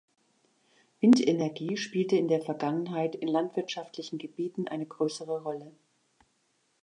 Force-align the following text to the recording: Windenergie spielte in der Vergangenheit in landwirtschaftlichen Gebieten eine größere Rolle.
Windenergie 0.99 1.77
spielte 1.77 2.15
in 2.17 2.27
der 2.27 2.41
Vergangenheit 2.41 3.13
in 3.13 3.27
landwirtschaftlichen 3.27 4.17
Gebieten 4.17 4.67
eine 4.67 4.87
größere 4.87 5.43
Rolle. 5.43 5.71